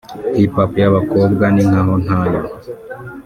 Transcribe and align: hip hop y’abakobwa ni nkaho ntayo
hip 0.35 0.51
hop 0.57 0.71
y’abakobwa 0.81 1.45
ni 1.53 1.63
nkaho 1.69 1.93
ntayo 2.03 2.41